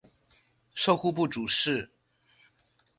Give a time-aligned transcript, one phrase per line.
[0.73, 1.91] 授户部主事。